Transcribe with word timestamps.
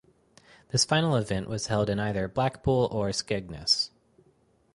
This 0.69 0.83
final 0.83 1.15
event 1.15 1.47
was 1.47 1.67
held 1.67 1.87
in 1.87 1.99
either 1.99 2.27
Blackpool 2.27 2.87
or 2.91 3.09
Skegness. 3.13 3.91